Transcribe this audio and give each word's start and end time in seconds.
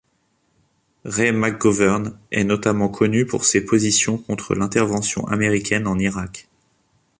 Ray 1.05 1.31
McGovern 1.31 2.17
est 2.31 2.43
notamment 2.43 2.89
connu 2.89 3.27
pour 3.27 3.45
ses 3.45 3.63
positions 3.63 4.17
contre 4.17 4.55
l'intervention 4.55 5.27
américaine 5.27 5.85
en 5.85 5.99
Irak. 5.99 6.47